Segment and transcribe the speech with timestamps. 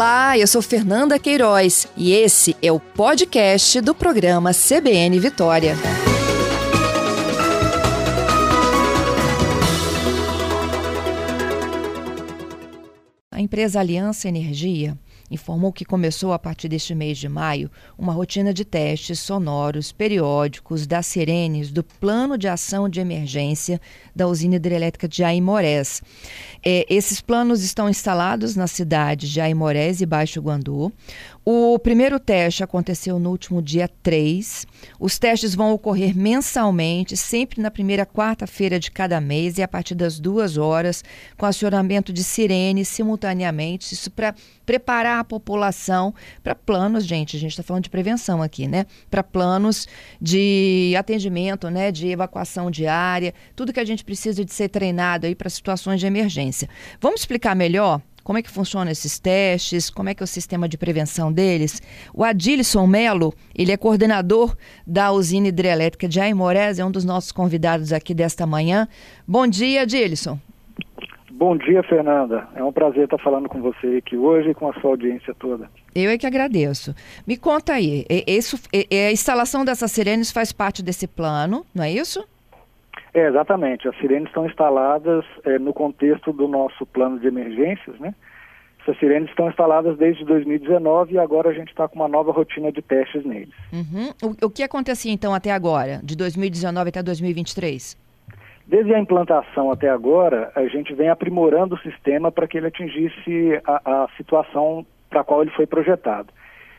[0.00, 5.76] Olá, eu sou Fernanda Queiroz e esse é o podcast do programa CBN Vitória.
[13.30, 14.96] A empresa Aliança Energia
[15.30, 20.86] informou que começou a partir deste mês de maio uma rotina de testes sonoros periódicos
[20.86, 23.80] das sirenes do Plano de Ação de Emergência
[24.14, 26.02] da usina hidrelétrica de Aimorés.
[26.64, 30.92] É, esses planos estão instalados nas cidades de Aimorés e Baixo Guandu.
[31.42, 34.66] O primeiro teste aconteceu no último dia 3.
[34.98, 39.94] Os testes vão ocorrer mensalmente, sempre na primeira quarta-feira de cada mês e a partir
[39.94, 41.02] das duas horas,
[41.38, 43.94] com acionamento de sirene simultaneamente.
[43.94, 44.34] Isso para
[44.66, 48.84] preparar a população para planos, gente, a gente está falando de prevenção aqui, né?
[49.10, 49.88] Para planos
[50.20, 51.90] de atendimento, né?
[51.90, 56.06] De evacuação diária, tudo que a gente precisa de ser treinado aí para situações de
[56.06, 56.68] emergência.
[57.00, 60.68] Vamos explicar melhor como é que funcionam esses testes, como é que é o sistema
[60.68, 61.82] de prevenção deles.
[62.14, 67.32] O Adilson Melo, ele é coordenador da usina hidrelétrica de Aimorés, é um dos nossos
[67.32, 68.88] convidados aqui desta manhã.
[69.26, 70.38] Bom dia, Adilson.
[71.40, 72.46] Bom dia, Fernanda.
[72.54, 75.70] É um prazer estar falando com você aqui hoje e com a sua audiência toda.
[75.94, 76.94] Eu é que agradeço.
[77.26, 82.22] Me conta aí, isso, a instalação dessas sirenes faz parte desse plano, não é isso?
[83.12, 83.88] É, exatamente.
[83.88, 88.14] As sirenes estão instaladas é, no contexto do nosso plano de emergências, né?
[88.82, 92.72] Essas sirenes estão instaladas desde 2019 e agora a gente está com uma nova rotina
[92.72, 93.54] de testes neles.
[93.72, 94.10] Uhum.
[94.22, 97.98] O, o que acontecia então até agora, de 2019 até 2023?
[98.66, 103.60] Desde a implantação até agora, a gente vem aprimorando o sistema para que ele atingisse
[103.66, 106.32] a, a situação para a qual ele foi projetado.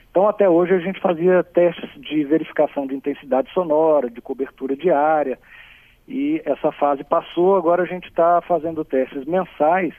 [0.10, 4.90] Então, até hoje, a gente fazia testes de verificação de intensidade sonora, de cobertura de
[4.90, 5.38] área,
[6.12, 9.94] e essa fase passou, agora a gente está fazendo testes mensais,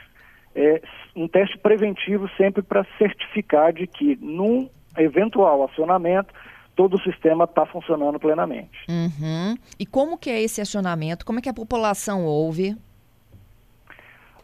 [0.55, 0.83] é,
[1.17, 4.69] um teste preventivo sempre para certificar de que num
[4.99, 6.35] eventual acionamento
[6.77, 8.79] todo o sistema está funcionando plenamente.
[8.91, 9.57] Uhum.
[9.79, 11.25] E como que é esse acionamento?
[11.25, 12.77] Como é que a população ouve?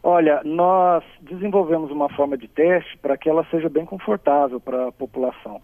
[0.01, 4.91] Olha, nós desenvolvemos uma forma de teste para que ela seja bem confortável para a
[4.91, 5.61] população.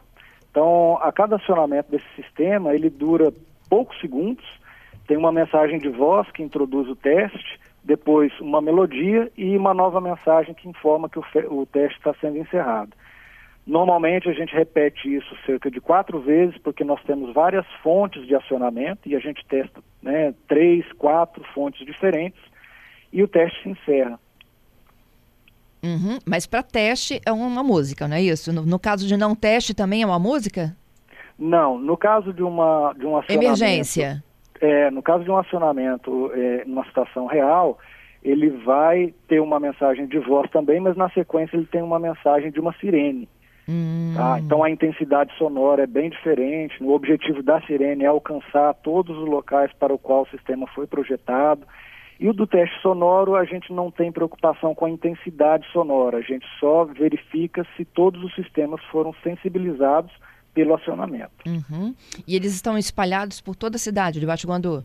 [0.51, 3.33] Então, a cada acionamento desse sistema, ele dura
[3.67, 4.45] poucos segundos
[5.07, 10.01] tem uma mensagem de voz que introduz o teste, depois uma melodia e uma nova
[10.01, 12.91] mensagem que informa que o, o teste está sendo encerrado.
[13.65, 18.35] Normalmente a gente repete isso cerca de quatro vezes, porque nós temos várias fontes de
[18.35, 22.39] acionamento e a gente testa né, três, quatro fontes diferentes
[23.11, 24.19] e o teste se encerra.
[25.83, 28.51] Uhum, mas para teste é uma música, não é isso?
[28.51, 30.75] No, no, caso de não teste também é uma música?
[31.38, 33.31] Não, no caso de uma de um acionamento...
[33.31, 34.23] Emergência.
[34.65, 37.77] É, no caso de um acionamento é, numa situação real,
[38.23, 42.51] ele vai ter uma mensagem de voz também, mas na sequência ele tem uma mensagem
[42.51, 43.29] de uma sirene.
[43.69, 44.13] Hum.
[44.15, 44.39] Tá?
[44.39, 46.83] Então a intensidade sonora é bem diferente.
[46.83, 50.87] O objetivo da sirene é alcançar todos os locais para o qual o sistema foi
[50.87, 51.61] projetado.
[52.19, 56.21] E o do teste sonoro, a gente não tem preocupação com a intensidade sonora, a
[56.21, 60.11] gente só verifica se todos os sistemas foram sensibilizados
[60.55, 61.43] pelo acionamento.
[61.45, 61.93] Uhum.
[62.25, 64.83] E eles estão espalhados por toda a cidade de Baixo Guandu?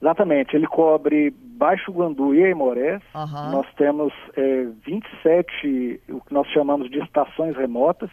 [0.00, 3.02] Exatamente, ele cobre Baixo Guandu e Aimorés.
[3.14, 3.50] Uhum.
[3.50, 8.10] Nós temos é, 27, o que nós chamamos de estações remotas.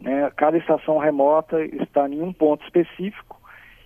[0.00, 0.30] Né?
[0.36, 3.40] Cada estação remota está em um ponto específico.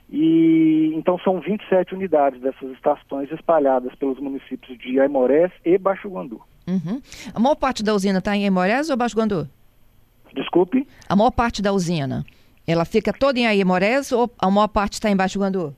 [0.08, 6.40] E então são 27 unidades dessas estações espalhadas pelos municípios de Aimorés e Baixo Guandu.
[6.66, 7.00] Uhum.
[7.34, 9.48] A maior parte da usina está em Aimorés ou Baixo Guandu?
[10.36, 10.86] Desculpe?
[11.08, 12.24] A maior parte da usina,
[12.66, 15.74] ela fica toda em Aimorés ou a maior parte está em Baixo Guandu?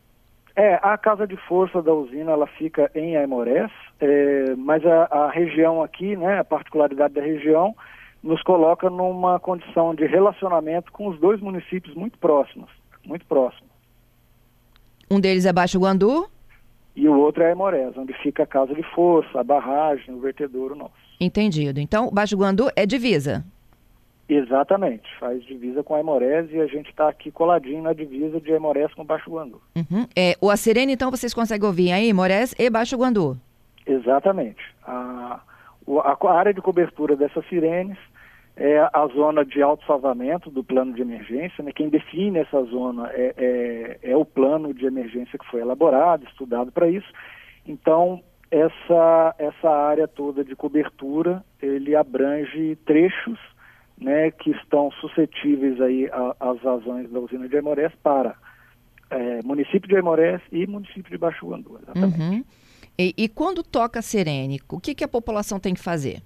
[0.56, 3.70] É, a casa de força da usina, ela fica em Aimorés,
[4.00, 7.76] é, mas a, a, região aqui, né, a particularidade da região,
[8.20, 12.69] nos coloca numa condição de relacionamento com os dois municípios muito próximos,
[13.06, 13.70] muito próximos.
[15.08, 16.28] Um deles é Baixo Guandu?
[16.96, 20.75] E o outro é Aimorés, onde fica a casa de força, a barragem, o vertedouro
[20.75, 20.94] nosso.
[21.20, 21.78] Entendido.
[21.78, 23.44] Então, Baixo Guandu é divisa?
[24.28, 28.52] Exatamente, faz divisa com a Aimorés e a gente está aqui coladinho na divisa de
[28.52, 29.62] Aimorés com Baixo Guandu.
[29.75, 30.06] Uhum.
[30.14, 33.38] É, o Acerene, então, vocês conseguem ouvir aí, Aimorés e Baixo Guandu?
[33.86, 34.62] Exatamente.
[34.86, 35.40] A,
[36.04, 37.96] a, área de cobertura dessas sirenes
[38.54, 41.64] é a zona de alto salvamento do plano de emergência.
[41.64, 41.72] Né?
[41.72, 46.70] Quem define essa zona é, é, é o plano de emergência que foi elaborado, estudado
[46.70, 47.08] para isso.
[47.66, 53.38] Então, essa, essa área toda de cobertura, ele abrange trechos
[54.00, 56.08] né, que estão suscetíveis aí
[56.38, 58.36] às vazões da usina de Aimorés para
[59.10, 62.20] é, município de Aimorés e município de Baixo Guandu, exatamente.
[62.20, 62.44] Uhum.
[62.98, 66.20] E, e, quando toca a sirene, o que, que a população tem que fazer?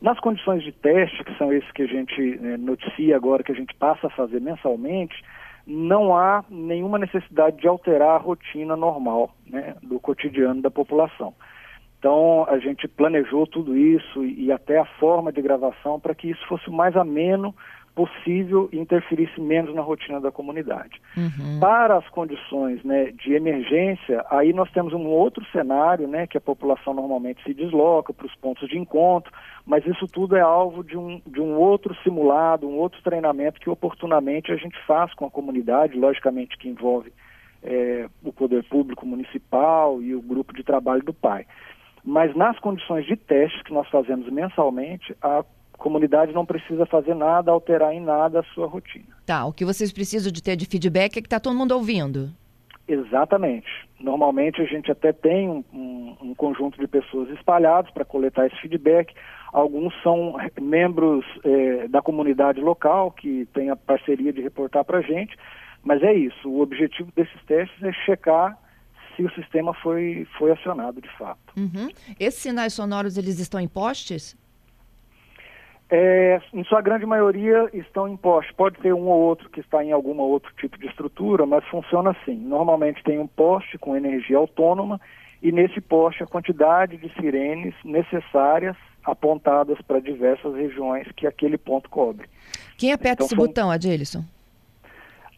[0.00, 3.54] Nas condições de teste, que são esses que a gente né, noticia agora, que a
[3.54, 5.14] gente passa a fazer mensalmente,
[5.66, 11.34] não há nenhuma necessidade de alterar a rotina normal né, do cotidiano da população.
[12.02, 16.28] Então, a gente planejou tudo isso e, e até a forma de gravação para que
[16.28, 17.54] isso fosse o mais ameno
[17.94, 21.00] possível e interferisse menos na rotina da comunidade.
[21.16, 21.60] Uhum.
[21.60, 26.40] Para as condições né, de emergência, aí nós temos um outro cenário, né, que a
[26.40, 29.32] população normalmente se desloca para os pontos de encontro,
[29.64, 33.70] mas isso tudo é alvo de um, de um outro simulado, um outro treinamento que
[33.70, 37.12] oportunamente a gente faz com a comunidade, logicamente que envolve
[37.62, 41.46] é, o poder público municipal e o grupo de trabalho do PAI.
[42.04, 45.44] Mas nas condições de testes que nós fazemos mensalmente, a
[45.78, 49.16] comunidade não precisa fazer nada, alterar em nada a sua rotina.
[49.26, 52.30] Tá, o que vocês precisam de ter de feedback é que está todo mundo ouvindo.
[52.86, 53.68] Exatamente.
[54.00, 58.56] Normalmente a gente até tem um, um, um conjunto de pessoas espalhados para coletar esse
[58.60, 59.14] feedback.
[59.52, 65.02] Alguns são membros eh, da comunidade local que tem a parceria de reportar para a
[65.02, 65.36] gente.
[65.82, 66.48] Mas é isso.
[66.48, 68.58] O objetivo desses testes é checar
[69.16, 71.52] se o sistema foi, foi acionado de fato.
[71.56, 71.88] Uhum.
[72.18, 74.36] Esses sinais sonoros eles estão em postes?
[75.94, 78.54] É, em sua grande maioria estão em poste.
[78.54, 82.10] Pode ter um ou outro que está em algum outro tipo de estrutura, mas funciona
[82.10, 82.34] assim.
[82.34, 84.98] Normalmente tem um poste com energia autônoma
[85.42, 91.90] e nesse poste a quantidade de sirenes necessárias apontadas para diversas regiões que aquele ponto
[91.90, 92.26] cobre.
[92.78, 93.44] Quem aperta então, esse são...
[93.44, 94.24] botão, Adilson?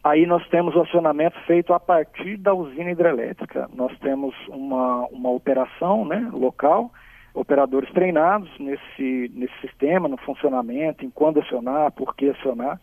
[0.05, 3.67] Aí nós temos o acionamento feito a partir da usina hidrelétrica.
[3.73, 6.91] Nós temos uma, uma operação né, local
[7.33, 12.79] operadores treinados nesse, nesse sistema, no funcionamento, em quando acionar, por que acionar.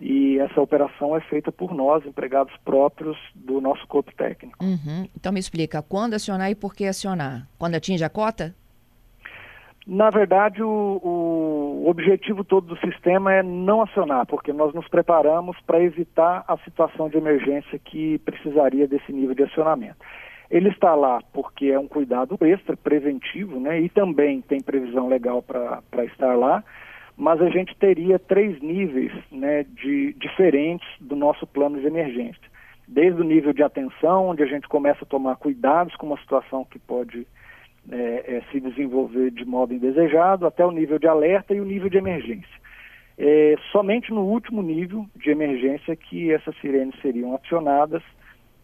[0.00, 4.64] E essa operação é feita por nós, empregados próprios do nosso corpo técnico.
[4.64, 5.08] Uhum.
[5.16, 7.48] Então me explica, quando acionar e por que acionar?
[7.58, 8.54] Quando atinge a cota?
[9.86, 15.56] Na verdade, o, o, objetivo todo do sistema é não acionar, porque nós nos preparamos
[15.66, 19.96] para evitar a situação de emergência que precisaria desse nível de acionamento.
[20.48, 23.80] Ele está lá porque é um cuidado extra, preventivo, né?
[23.80, 26.62] E também tem previsão legal para estar lá.
[27.16, 32.40] Mas a gente teria três níveis né, de, diferentes do nosso plano de emergência.
[32.86, 36.64] Desde o nível de atenção, onde a gente começa a tomar cuidados com uma situação
[36.64, 37.26] que pode
[37.90, 41.88] é, é, se desenvolver de modo indesejado, até o nível de alerta e o nível
[41.88, 42.62] de emergência.
[43.18, 48.02] É, somente no último nível de emergência que essas sirenes seriam acionadas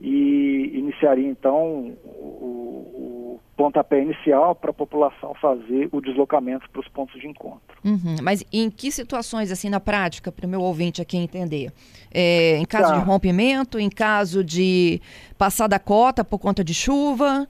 [0.01, 6.89] e iniciaria então o, o pontapé inicial para a população fazer o deslocamento para os
[6.89, 7.77] pontos de encontro.
[7.85, 8.17] Uhum.
[8.23, 11.73] Mas em que situações, assim, na prática, para o meu ouvinte aqui entender?
[12.15, 12.99] É, em caso tá.
[12.99, 15.01] de rompimento, em caso de
[15.37, 17.49] passar da cota por conta de chuva?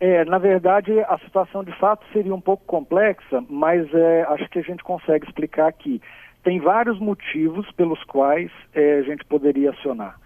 [0.00, 4.58] É, na verdade, a situação de fato seria um pouco complexa, mas é, acho que
[4.58, 6.00] a gente consegue explicar aqui.
[6.42, 10.18] Tem vários motivos pelos quais é, a gente poderia acionar.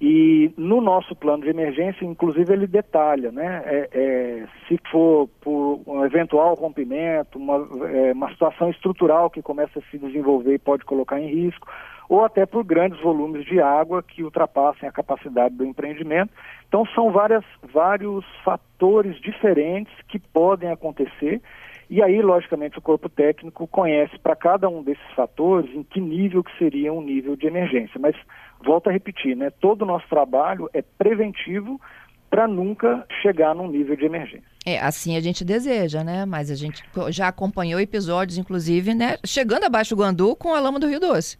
[0.00, 3.62] E no nosso plano de emergência, inclusive, ele detalha, né?
[3.66, 9.78] É, é, se for por um eventual rompimento, uma, é, uma situação estrutural que começa
[9.78, 11.68] a se desenvolver e pode colocar em risco,
[12.10, 16.32] ou até por grandes volumes de água que ultrapassem a capacidade do empreendimento.
[16.66, 21.40] Então, são várias, vários fatores diferentes que podem acontecer.
[21.88, 26.42] E aí, logicamente, o corpo técnico conhece para cada um desses fatores em que nível
[26.42, 28.00] que seria um nível de emergência.
[28.00, 28.16] Mas
[28.60, 29.50] volto a repetir, né?
[29.60, 31.80] Todo o nosso trabalho é preventivo
[32.28, 34.50] para nunca chegar num nível de emergência.
[34.66, 36.26] É, assim a gente deseja, né?
[36.26, 39.16] Mas a gente já acompanhou episódios, inclusive, né?
[39.24, 41.38] Chegando abaixo do Guandu com a lama do Rio Doce.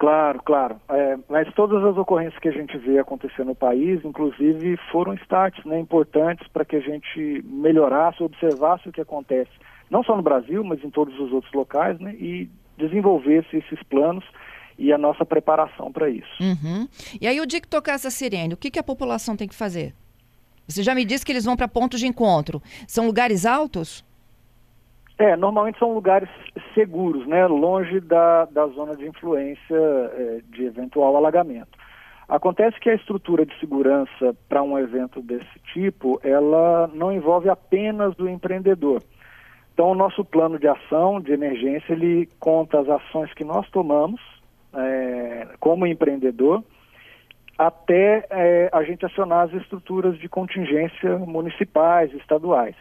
[0.00, 0.80] Claro, claro.
[0.88, 5.62] É, mas todas as ocorrências que a gente vê acontecer no país, inclusive, foram starts
[5.66, 9.50] né, importantes para que a gente melhorasse, observasse o que acontece,
[9.90, 14.24] não só no Brasil, mas em todos os outros locais, né, e desenvolvesse esses planos
[14.78, 16.32] e a nossa preparação para isso.
[16.40, 16.88] Uhum.
[17.20, 19.54] E aí, o dia que tocar essa sirene, o que, que a população tem que
[19.54, 19.94] fazer?
[20.66, 22.62] Você já me disse que eles vão para pontos de encontro.
[22.88, 24.02] São lugares altos?
[25.20, 26.30] É, normalmente são lugares
[26.72, 27.46] seguros, né?
[27.46, 31.78] Longe da, da zona de influência é, de eventual alagamento.
[32.26, 38.18] Acontece que a estrutura de segurança para um evento desse tipo, ela não envolve apenas
[38.18, 39.02] o empreendedor.
[39.74, 44.22] Então, o nosso plano de ação, de emergência, ele conta as ações que nós tomamos
[44.72, 46.64] é, como empreendedor,
[47.58, 52.74] até é, a gente acionar as estruturas de contingência municipais, estaduais.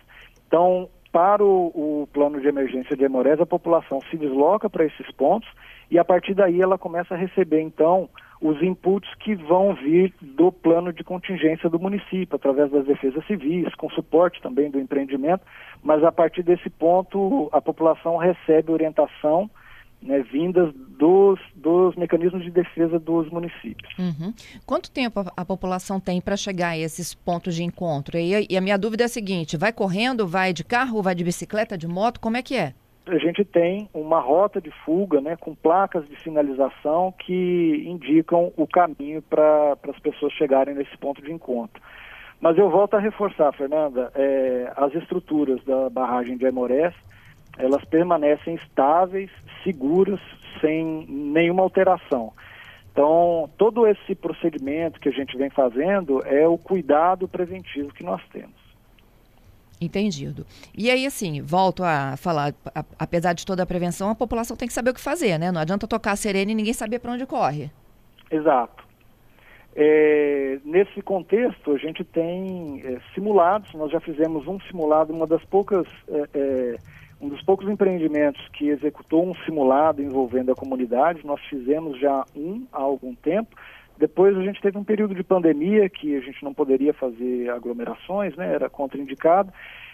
[0.48, 5.10] Então, para o, o plano de emergência de Emorés, a população se desloca para esses
[5.12, 5.50] pontos
[5.90, 8.10] e a partir daí ela começa a receber, então,
[8.42, 13.74] os inputs que vão vir do plano de contingência do município, através das defesas civis,
[13.76, 15.44] com suporte também do empreendimento,
[15.84, 19.50] mas a partir desse ponto a população recebe orientação
[20.02, 23.92] né, vindas dos, dos mecanismos de defesa dos municípios.
[23.98, 24.34] Uhum.
[24.66, 28.18] Quanto tempo a, a população tem para chegar a esses pontos de encontro?
[28.18, 31.24] E, e a minha dúvida é a seguinte: vai correndo, vai de carro, vai de
[31.24, 32.20] bicicleta, de moto?
[32.20, 32.74] Como é que é?
[33.08, 38.68] a gente tem uma rota de fuga, né, com placas de sinalização que indicam o
[38.68, 41.82] caminho para as pessoas chegarem nesse ponto de encontro.
[42.40, 46.94] Mas eu volto a reforçar, Fernanda, é, as estruturas da barragem de Aimorés,
[47.60, 49.30] elas permanecem estáveis,
[49.64, 50.20] seguras,
[50.62, 52.34] sem nenhuma alteração.
[52.92, 58.22] Então, todo esse procedimento que a gente vem fazendo é o cuidado preventivo que nós
[58.32, 58.58] temos.
[59.80, 60.46] Entendido.
[60.78, 64.68] E aí, assim, volto a falar, a, apesar de toda a prevenção, a população tem
[64.68, 65.52] que saber o que fazer, né?
[65.52, 67.72] Não adianta tocar a sirene e ninguém saber para onde corre.
[68.30, 68.84] Exato.
[69.76, 75.44] É, nesse contexto, a gente tem é, simulados, nós já fizemos um simulado, uma das
[75.46, 76.76] poucas, é, é
[77.22, 82.66] um dos poucos empreendimentos que executou um simulado envolvendo a comunidade, nós fizemos já um
[82.72, 83.56] há algum tempo,
[83.98, 88.36] depois a gente teve um período de pandemia que a gente não poderia fazer aglomerações,
[88.38, 89.52] né, era contraindicado,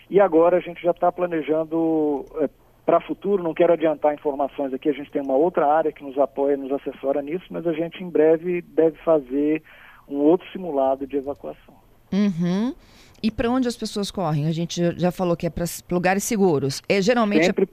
[0.10, 2.50] e agora a gente já está planejando é,
[2.86, 6.18] para futuro, não quero adiantar informações aqui, a gente tem uma outra área que nos
[6.20, 9.64] apoia, nos assessora nisso, mas a gente em breve deve fazer
[10.08, 11.74] um outro simulado de evacuação.
[12.14, 12.76] Uhum.
[13.22, 14.48] E para onde as pessoas correm?
[14.48, 16.82] A gente já falou que é para lugares seguros.
[16.88, 17.68] É geralmente sempre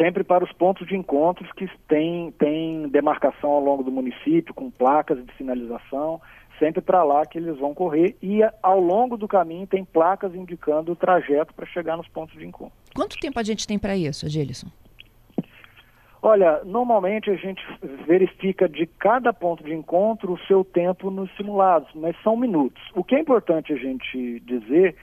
[0.00, 4.70] sempre para os pontos de encontros que tem, tem demarcação ao longo do município, com
[4.70, 6.18] placas de sinalização,
[6.58, 10.92] sempre para lá que eles vão correr e ao longo do caminho tem placas indicando
[10.92, 12.72] o trajeto para chegar nos pontos de encontro.
[12.94, 14.68] Quanto tempo a gente tem para isso, Agilson?
[16.22, 17.62] Olha, normalmente a gente
[18.06, 22.82] verifica de cada ponto de encontro o seu tempo nos simulados, mas são minutos.
[22.94, 24.96] O que é importante a gente dizer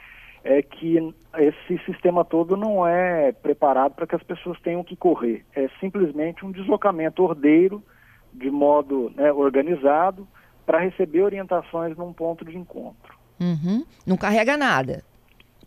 [0.43, 5.43] é que esse sistema todo não é preparado para que as pessoas tenham que correr.
[5.55, 7.83] É simplesmente um deslocamento ordeiro,
[8.31, 10.27] de modo né, organizado,
[10.65, 13.17] para receber orientações num ponto de encontro.
[13.39, 13.83] Uhum.
[14.05, 15.03] Não carrega nada.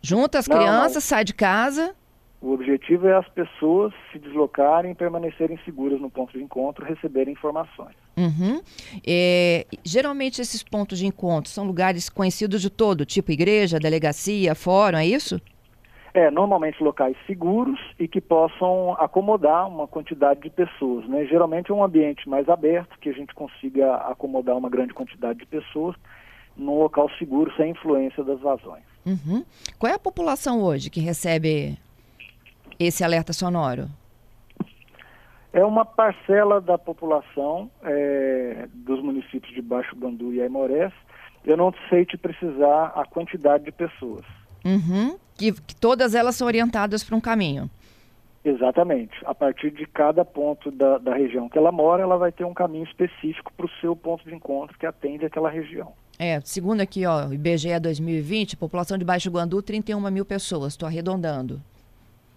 [0.00, 1.00] Junta as não, crianças, não.
[1.00, 1.94] sai de casa.
[2.40, 7.34] O objetivo é as pessoas se deslocarem e permanecerem seguras no ponto de encontro, receberem
[7.34, 7.94] informações.
[8.16, 8.62] Uhum.
[9.06, 14.96] É, geralmente esses pontos de encontro são lugares conhecidos de todo, tipo igreja, delegacia, fórum,
[14.96, 15.38] é isso?
[16.14, 21.06] É, normalmente locais seguros e que possam acomodar uma quantidade de pessoas.
[21.08, 21.26] Né?
[21.26, 25.46] Geralmente é um ambiente mais aberto, que a gente consiga acomodar uma grande quantidade de
[25.46, 25.94] pessoas
[26.56, 28.82] num local seguro, sem influência das vazões.
[29.06, 29.44] Uhum.
[29.78, 31.78] Qual é a população hoje que recebe
[32.86, 33.88] esse alerta sonoro?
[35.52, 40.92] É uma parcela da população é, dos municípios de Baixo Bandu e Aimorés.
[41.44, 44.24] Eu não sei te precisar a quantidade de pessoas.
[44.64, 45.18] Uhum.
[45.34, 47.68] Que, que todas elas são orientadas para um caminho.
[48.44, 49.12] Exatamente.
[49.24, 52.54] A partir de cada ponto da, da região que ela mora, ela vai ter um
[52.54, 55.92] caminho específico para o seu ponto de encontro que atende aquela região.
[56.18, 61.60] É, segundo aqui, ó, IBGE 2020, população de Baixo Guandu, 31 mil pessoas, estou arredondando.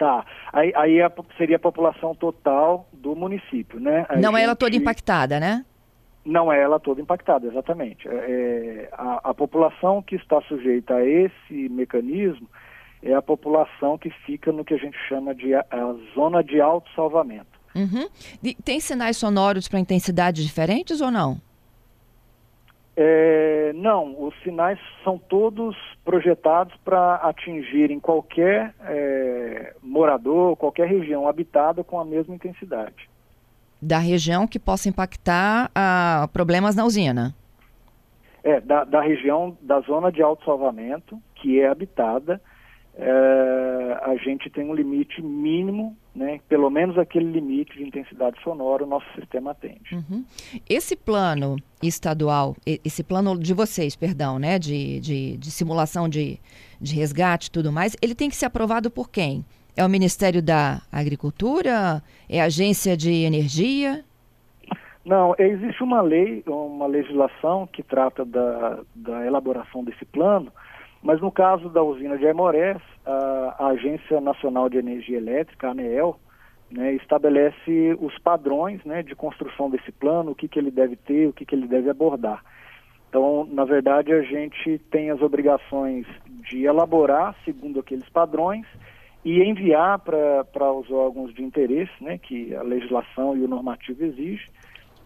[0.03, 0.25] Tá.
[0.51, 4.05] Aí, aí a, seria a população total do município, né?
[4.09, 5.63] A não é ela toda impactada, né?
[6.25, 8.05] Não é ela toda impactada, exatamente.
[8.05, 12.49] É, é, a, a, população que está sujeita a esse mecanismo
[13.01, 16.59] é a população que fica no que a gente chama de a, a zona de
[16.59, 17.57] autossalvamento.
[17.73, 18.09] Uhum.
[18.65, 21.39] Tem sinais sonoros para intensidades diferentes ou não?
[22.95, 31.83] É, não, os sinais são todos projetados para atingirem qualquer é, morador, qualquer região habitada
[31.83, 33.09] com a mesma intensidade.
[33.81, 37.35] Da região que possa impactar a problemas na usina?
[38.43, 42.39] É, da, da região, da zona de autossalvamento, que é habitada,
[42.95, 48.83] é, a gente tem um limite mínimo, né, pelo menos aquele limite de intensidade sonora
[48.83, 49.95] o nosso sistema atende.
[49.95, 50.23] Uhum.
[50.69, 56.39] Esse plano estadual, esse plano de vocês, perdão, né, de, de, de simulação de,
[56.79, 59.43] de resgate e tudo mais, ele tem que ser aprovado por quem?
[59.75, 62.03] É o Ministério da Agricultura?
[62.29, 64.05] É a Agência de Energia?
[65.03, 70.51] Não, existe uma lei, uma legislação que trata da, da elaboração desse plano,
[71.01, 76.19] mas no caso da usina de Aimorés, a, Agência Nacional de Energia Elétrica, a ANEEL,
[76.71, 81.27] né, estabelece os padrões né, de construção desse plano, o que, que ele deve ter,
[81.27, 82.43] o que, que ele deve abordar.
[83.09, 86.07] Então, na verdade, a gente tem as obrigações
[86.49, 88.65] de elaborar segundo aqueles padrões
[89.23, 94.47] e enviar para os órgãos de interesse, né, que a legislação e o normativo exigem,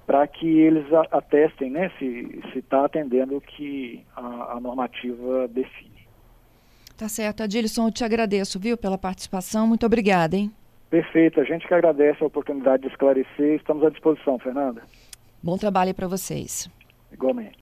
[0.06, 5.97] para que eles atestem né, se está atendendo o que a, a, normativa define.
[6.98, 7.44] Tá certo.
[7.44, 9.68] Adilson, eu te agradeço, viu, pela participação.
[9.68, 10.52] Muito obrigada, hein?
[10.90, 11.40] Perfeito.
[11.40, 13.56] A gente que agradece a oportunidade de esclarecer.
[13.56, 14.82] Estamos à disposição, Fernanda.
[15.44, 16.68] Bom trabalho para vocês.
[17.14, 17.56] Igualmente.